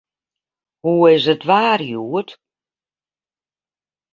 Hoe 0.83 1.05
is 1.15 1.25
it 1.33 1.47
waar 1.49 1.81
hjoed? 1.87 2.29